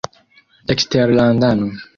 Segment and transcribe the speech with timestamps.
[0.75, 1.71] eksterlandano